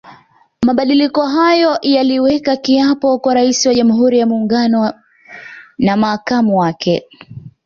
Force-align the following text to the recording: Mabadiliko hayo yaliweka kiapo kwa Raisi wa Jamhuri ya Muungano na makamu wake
Mabadiliko 0.61 1.25
hayo 1.27 1.77
yaliweka 1.81 2.55
kiapo 2.57 3.19
kwa 3.19 3.33
Raisi 3.33 3.67
wa 3.67 3.73
Jamhuri 3.75 4.19
ya 4.19 4.25
Muungano 4.27 4.93
na 5.77 5.97
makamu 5.97 6.57
wake 6.57 7.03